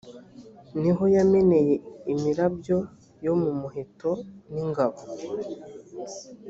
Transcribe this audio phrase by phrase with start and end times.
[0.79, 1.75] ni ho yameneye
[2.13, 2.77] imirabyo
[3.25, 4.11] yo mu muheto
[4.51, 4.97] n ingabo